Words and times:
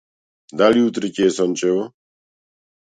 Далу 0.61 0.81
утре 0.87 1.11
ќе 1.19 1.29
е 1.29 1.37
сончево? 1.39 1.87